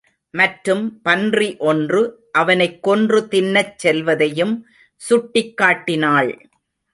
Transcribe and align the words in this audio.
மற்றும் 0.33 1.01
பன்றி 1.01 1.57
ஒன்று 1.57 2.01
அவனைக் 2.31 2.83
கொன்று 2.83 3.27
தின்னச் 3.31 3.77
செல்வதையும் 3.77 4.55
சுட்டிக் 5.01 5.57
காட்டினாள். 5.57 6.31